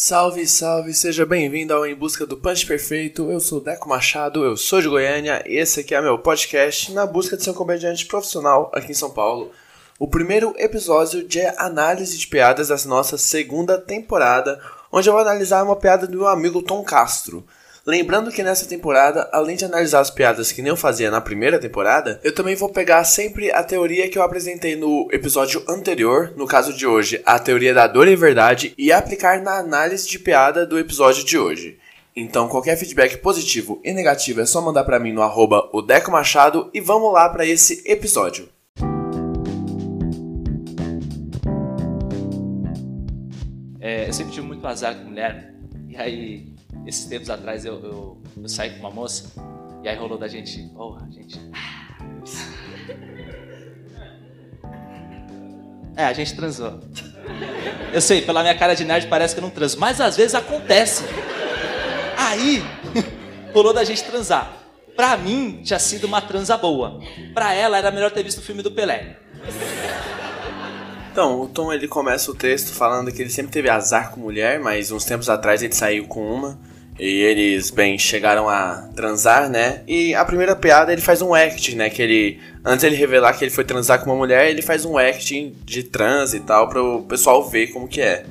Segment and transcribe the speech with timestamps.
[0.00, 3.30] Salve, salve, seja bem-vindo ao Em Busca do Punch Perfeito.
[3.30, 7.04] Eu sou Deco Machado, eu sou de Goiânia e esse aqui é meu podcast na
[7.04, 9.50] busca de ser um comediante profissional aqui em São Paulo.
[9.98, 14.58] O primeiro episódio de análise de piadas dessa nossa segunda temporada,
[14.90, 17.44] onde eu vou analisar uma piada do meu amigo Tom Castro.
[17.88, 21.58] Lembrando que nessa temporada, além de analisar as piadas que nem eu fazia na primeira
[21.58, 26.46] temporada, eu também vou pegar sempre a teoria que eu apresentei no episódio anterior, no
[26.46, 30.66] caso de hoje, a teoria da dor e verdade, e aplicar na análise de piada
[30.66, 31.78] do episódio de hoje.
[32.14, 36.68] Então, qualquer feedback positivo e negativo é só mandar para mim no arroba Deco Machado
[36.74, 38.50] e vamos lá para esse episódio.
[43.80, 45.54] É, eu sempre tive muito azar com mulher,
[45.88, 49.32] e aí esses tempos atrás eu, eu, eu saí com uma moça
[49.82, 51.38] e aí rolou da gente, oh, a gente.
[55.98, 56.78] É, a gente transou.
[57.92, 60.32] Eu sei, pela minha cara de nerd parece que eu não transo, mas às vezes
[60.32, 61.02] acontece.
[62.16, 62.62] Aí,
[63.52, 64.58] rolou da gente transar.
[64.94, 67.00] Pra mim, tinha sido uma transa boa.
[67.34, 69.16] Pra ela, era melhor ter visto o filme do Pelé.
[71.10, 74.60] Então, o Tom ele começa o texto falando que ele sempre teve azar com mulher,
[74.60, 76.56] mas uns tempos atrás ele saiu com uma.
[76.98, 79.82] E eles, bem, chegaram a transar, né?
[79.86, 81.88] E a primeira piada ele faz um acting, né?
[81.88, 82.40] Que ele.
[82.64, 85.84] Antes ele revelar que ele foi transar com uma mulher, ele faz um acting de
[85.84, 88.24] trans e tal, para o pessoal ver como que é.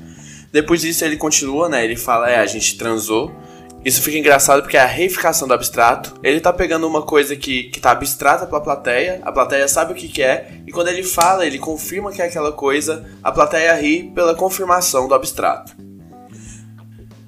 [0.52, 1.84] Depois disso ele continua, né?
[1.84, 3.32] Ele fala, é, a gente transou.
[3.86, 6.20] Isso fica engraçado porque é a reificação do abstrato.
[6.22, 9.96] Ele tá pegando uma coisa que, que tá abstrata pra plateia, a plateia sabe o
[9.96, 13.74] que, que é, e quando ele fala, ele confirma que é aquela coisa, a plateia
[13.76, 15.87] ri pela confirmação do abstrato.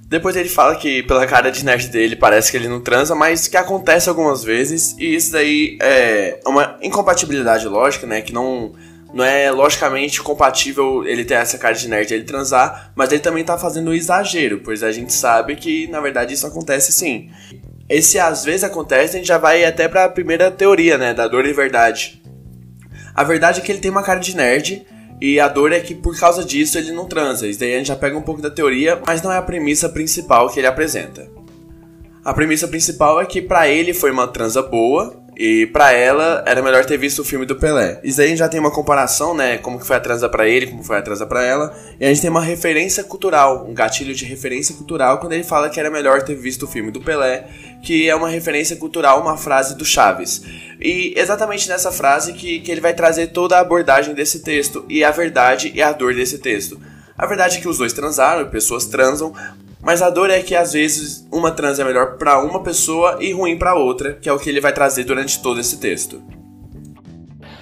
[0.10, 3.48] Depois ele fala que, pela cara de nerd dele, parece que ele não transa, mas
[3.48, 8.20] que acontece algumas vezes, e isso daí é uma incompatibilidade lógica, né?
[8.20, 8.74] Que não,
[9.14, 13.22] não é logicamente compatível ele ter essa cara de nerd e ele transar, mas ele
[13.22, 17.30] também tá fazendo um exagero, pois a gente sabe que, na verdade, isso acontece sim.
[17.88, 21.14] Esse às vezes acontece, a gente já vai até pra primeira teoria, né?
[21.14, 22.20] Da dor e verdade.
[23.14, 24.88] A verdade é que ele tem uma cara de nerd,
[25.22, 27.48] e a dor é que por causa disso ele não transa.
[27.48, 29.90] Isso daí a gente já pega um pouco da teoria, mas não é a premissa
[29.90, 31.30] principal que ele apresenta.
[32.24, 36.62] A premissa principal é que para ele foi uma transa boa e para ela era
[36.62, 38.02] melhor ter visto o filme do Pelé.
[38.04, 40.46] Isso aí a gente já tem uma comparação, né, como que foi a transa para
[40.46, 43.74] ele, como foi a transa para ela, e a gente tem uma referência cultural, um
[43.74, 47.00] gatilho de referência cultural quando ele fala que era melhor ter visto o filme do
[47.00, 47.48] Pelé,
[47.82, 50.44] que é uma referência cultural, uma frase do Chaves.
[50.78, 55.06] E exatamente nessa frase que, que ele vai trazer toda a abordagem desse texto e
[55.06, 56.78] a verdade e a dor desse texto.
[57.18, 59.34] A verdade é que os dois transaram, pessoas transam,
[59.82, 63.32] mas a dor é que às vezes uma trans é melhor para uma pessoa e
[63.32, 66.22] ruim para outra, que é o que ele vai trazer durante todo esse texto.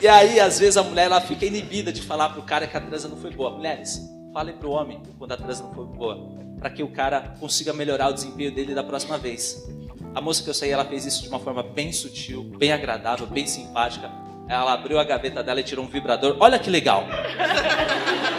[0.02, 2.82] E aí, às vezes, a mulher ela fica inibida de falar pro cara que a
[2.82, 3.50] transa não foi boa.
[3.50, 4.00] Mulheres,
[4.32, 6.30] falem pro homem quando a transa não foi boa,
[6.60, 9.68] para que o cara consiga melhorar o desempenho dele da próxima vez.
[10.14, 13.26] A moça que eu saí, ela fez isso de uma forma bem sutil, bem agradável,
[13.26, 14.10] bem simpática.
[14.48, 16.38] Ela abriu a gaveta dela e tirou um vibrador.
[16.40, 17.04] Olha que legal.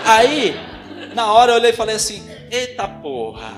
[0.06, 0.54] Aí,
[1.14, 3.54] na hora eu olhei e falei assim: Eita porra.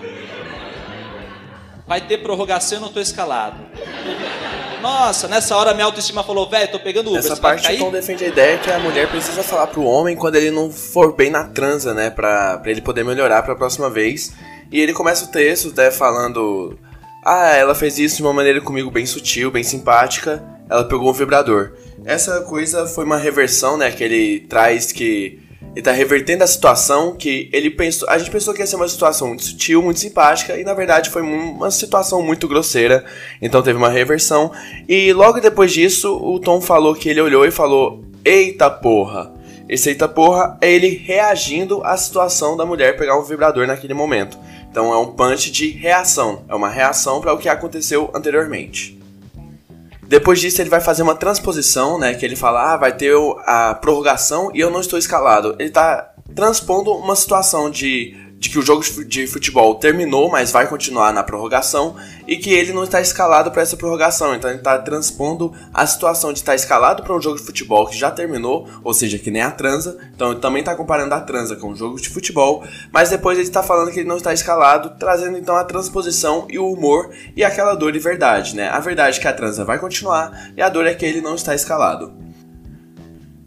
[1.86, 3.64] Vai ter prorrogação, eu não tô escalado.
[4.80, 7.18] Nossa, nessa hora minha autoestima falou, velho, tô pegando Uber.
[7.18, 10.36] Essa parte o Tom defende a ideia que a mulher precisa falar pro homem quando
[10.36, 12.08] ele não for bem na transa, né?
[12.08, 14.32] Pra, pra ele poder melhorar pra próxima vez.
[14.70, 16.78] E ele começa o texto, até falando
[17.24, 20.42] ah, ela fez isso de uma maneira comigo bem sutil, bem simpática.
[20.68, 21.72] Ela pegou um vibrador.
[22.04, 23.90] Essa coisa foi uma reversão, né?
[23.90, 25.38] Que ele traz que
[25.74, 28.08] ele tá revertendo a situação que ele pensou.
[28.08, 31.10] A gente pensou que ia ser uma situação muito sutil, muito simpática, e na verdade
[31.10, 33.04] foi uma situação muito grosseira.
[33.40, 34.50] Então teve uma reversão.
[34.88, 39.32] E logo depois disso, o Tom falou que ele olhou e falou: Eita porra!
[39.68, 44.36] Esse eita porra é ele reagindo à situação da mulher pegar um vibrador naquele momento.
[44.68, 48.99] Então é um punch de reação, é uma reação para o que aconteceu anteriormente.
[50.10, 53.14] Depois disso ele vai fazer uma transposição, né, que ele fala, ah, vai ter
[53.46, 55.54] a prorrogação e eu não estou escalado.
[55.56, 60.66] Ele está transpondo uma situação de de que o jogo de futebol terminou, mas vai
[60.66, 61.94] continuar na prorrogação
[62.26, 64.34] e que ele não está escalado para essa prorrogação.
[64.34, 67.98] Então ele está transpondo a situação de estar escalado para um jogo de futebol que
[67.98, 69.98] já terminou, ou seja, que nem a transa.
[70.14, 73.46] Então ele também está comparando a transa com o jogo de futebol, mas depois ele
[73.46, 77.44] está falando que ele não está escalado, trazendo então a transposição e o humor e
[77.44, 78.70] aquela dor de verdade, né?
[78.70, 81.34] A verdade é que a transa vai continuar e a dor é que ele não
[81.34, 82.29] está escalado.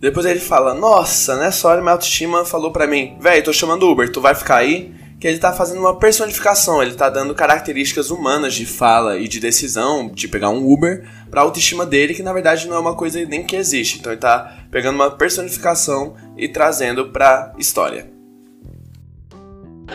[0.03, 4.11] Depois ele fala: Nossa, nessa hora minha autoestima falou pra mim: Véi, tô chamando Uber,
[4.11, 4.93] tu vai ficar aí?
[5.17, 9.39] que ele tá fazendo uma personificação, ele tá dando características humanas de fala e de
[9.39, 13.23] decisão, de pegar um Uber, pra autoestima dele, que na verdade não é uma coisa
[13.23, 13.99] nem que existe.
[13.99, 18.11] Então ele tá pegando uma personificação e trazendo pra história.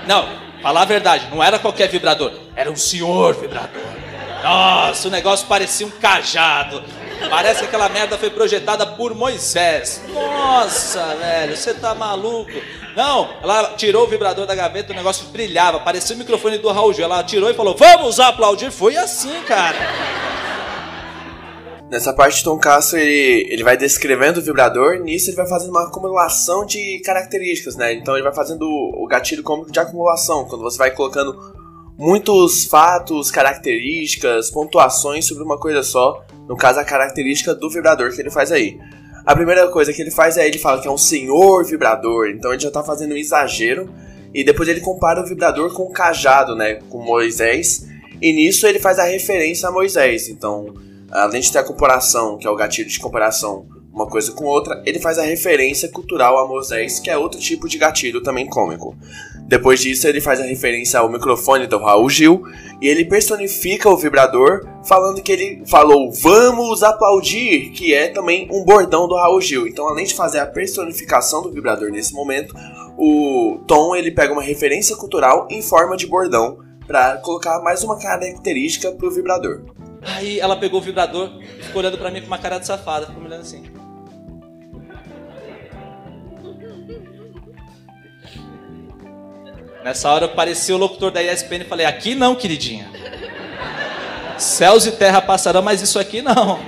[0.07, 0.27] Não,
[0.63, 3.83] falar a verdade, não era qualquer vibrador, era um senhor vibrador.
[4.43, 6.83] Nossa, o negócio parecia um cajado.
[7.29, 10.03] Parece que aquela merda foi projetada por Moisés.
[10.13, 12.53] Nossa, velho, você tá maluco?
[12.97, 16.93] Não, ela tirou o vibrador da gaveta, o negócio brilhava, parecia o microfone do Raul
[16.93, 17.05] Gil.
[17.05, 18.71] Ela tirou e falou: Vamos aplaudir.
[18.71, 19.79] Foi assim, cara.
[21.91, 25.85] Nessa parte, Tom Castro ele, ele vai descrevendo o vibrador, nisso ele vai fazendo uma
[25.85, 27.95] acumulação de características, né?
[27.95, 31.58] Então ele vai fazendo o gatilho cômico de acumulação, quando você vai colocando
[31.99, 38.21] muitos fatos, características, pontuações sobre uma coisa só, no caso a característica do vibrador que
[38.23, 38.79] ele faz aí.
[39.27, 42.53] A primeira coisa que ele faz é ele fala que é um senhor vibrador, então
[42.53, 43.93] ele já tá fazendo um exagero,
[44.33, 47.87] e depois ele compara o vibrador com o cajado, né, com Moisés,
[48.23, 50.73] e nisso ele faz a referência a Moisés, então
[51.11, 54.81] além de ter a comparação, que é o gatilho de comparação, uma coisa com outra,
[54.87, 58.97] ele faz a referência cultural a Moisés, que é outro tipo de gatilho também cômico.
[59.49, 62.43] Depois disso, ele faz a referência ao microfone do Raul Gil
[62.83, 68.63] e ele personifica o vibrador, falando que ele falou vamos aplaudir, que é também um
[68.63, 69.67] bordão do Raul Gil.
[69.67, 72.55] Então, além de fazer a personificação do vibrador nesse momento,
[72.99, 77.99] o Tom ele pega uma referência cultural em forma de bordão para colocar mais uma
[77.99, 79.63] característica pro vibrador.
[80.03, 81.31] Aí ela pegou o vibrador
[81.63, 83.63] ficou olhando pra mim com uma cara de safada, ficou me olhando assim.
[89.85, 92.91] Nessa hora eu parecia o locutor da ESPN e falei: Aqui não, queridinha.
[94.37, 96.61] Céus e terra passarão, mas isso aqui não.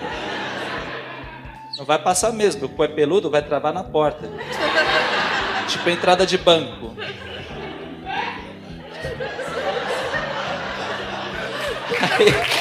[1.77, 2.67] Não vai passar mesmo.
[2.67, 4.29] O pé peludo vai travar na porta.
[5.69, 6.95] Tipo entrada de banco.
[12.19, 12.61] Aí...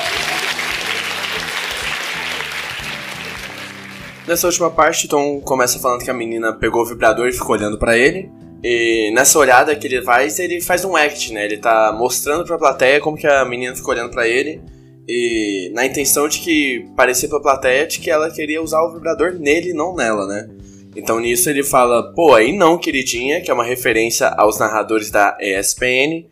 [4.27, 7.79] Nessa última parte, Tom começa falando que a menina pegou o vibrador e ficou olhando
[7.79, 8.31] para ele.
[8.63, 11.45] E nessa olhada que ele faz, ele faz um act, né?
[11.45, 14.61] Ele tá mostrando pra plateia como que a menina ficou olhando para ele.
[15.07, 19.33] E na intenção de que parecer pra plateia de que ela queria usar o vibrador
[19.33, 20.49] nele, não nela, né?
[20.95, 25.37] Então nisso ele fala, pô, aí não, queridinha, que é uma referência aos narradores da
[25.39, 26.25] ESPN.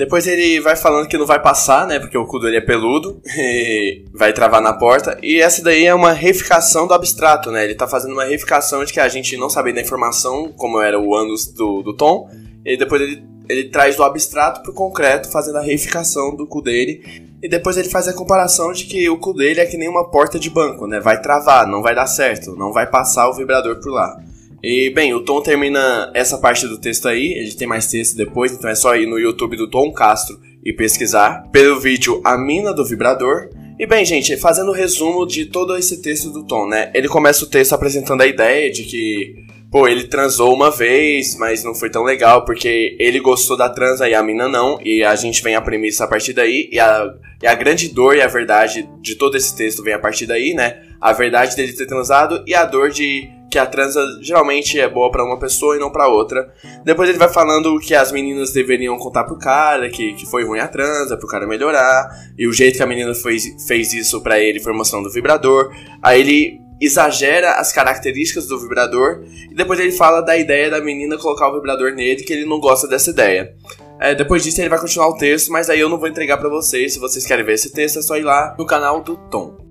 [0.00, 2.00] Depois ele vai falando que não vai passar, né?
[2.00, 5.18] Porque o cu dele é peludo e vai travar na porta.
[5.22, 7.64] E essa daí é uma reificação do abstrato, né?
[7.64, 10.98] Ele tá fazendo uma reificação de que a gente não sabia da informação, como era
[10.98, 12.30] o ânus do, do Tom.
[12.64, 17.28] E depois ele, ele traz do abstrato pro concreto, fazendo a reificação do cu dele.
[17.42, 20.10] E depois ele faz a comparação de que o cu dele é que nem uma
[20.10, 20.98] porta de banco, né?
[20.98, 24.16] Vai travar, não vai dar certo, não vai passar o vibrador por lá.
[24.62, 28.52] E, bem, o Tom termina essa parte do texto aí, ele tem mais texto depois,
[28.52, 32.72] então é só ir no YouTube do Tom Castro e pesquisar pelo vídeo A Mina
[32.72, 33.48] do Vibrador.
[33.78, 36.90] E bem, gente, fazendo o um resumo de todo esse texto do Tom, né?
[36.94, 39.34] Ele começa o texto apresentando a ideia de que,
[39.70, 44.06] pô, ele transou uma vez, mas não foi tão legal porque ele gostou da transa
[44.06, 47.10] e a mina não, e a gente vem a premissa a partir daí, e a,
[47.42, 50.52] e a grande dor e a verdade de todo esse texto vem a partir daí,
[50.52, 50.82] né?
[51.00, 55.10] A verdade dele ter transado e a dor de que a transa geralmente é boa
[55.10, 56.52] para uma pessoa e não para outra.
[56.84, 60.60] Depois ele vai falando que as meninas deveriam contar pro cara que, que foi ruim
[60.60, 62.08] a transa, pro cara melhorar,
[62.38, 65.74] e o jeito que a menina fez, fez isso para ele foi mostrando o vibrador.
[66.00, 71.18] Aí ele exagera as características do vibrador e depois ele fala da ideia da menina
[71.18, 73.52] colocar o vibrador nele, que ele não gosta dessa ideia.
[74.00, 76.48] É, depois disso ele vai continuar o texto, mas aí eu não vou entregar para
[76.48, 76.94] vocês.
[76.94, 79.69] Se vocês querem ver esse texto, é só ir lá no canal do Tom.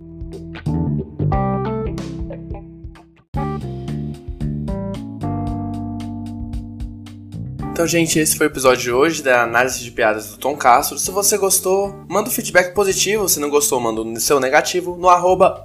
[7.80, 11.00] Então, gente, esse foi o episódio de hoje da análise de piadas do Tom Castro.
[11.00, 13.30] Se você gostou, manda um feedback positivo.
[13.30, 15.64] Se não gostou, manda o um seu negativo no arroba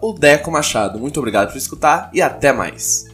[0.49, 0.97] Machado.
[0.97, 3.13] Muito obrigado por escutar e até mais.